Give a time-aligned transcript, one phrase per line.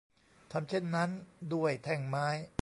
[0.51, 1.09] ทำเช่นนั้น
[1.53, 2.27] ด้วยแท่งไม้